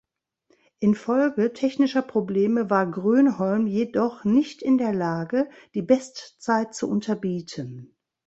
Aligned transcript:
Infolge 0.79 1.53
technischer 1.53 2.01
Probleme 2.01 2.71
war 2.71 2.89
Grönholm 2.89 3.67
jedoch 3.67 4.23
nicht 4.23 4.63
in 4.63 4.79
der 4.79 4.93
Lage, 4.93 5.47
die 5.75 5.83
Bestzeit 5.83 6.73
zu 6.73 6.89
unterbieten. 6.89 7.95